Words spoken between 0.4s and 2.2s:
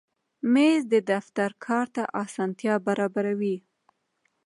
مېز د دفتر کار ته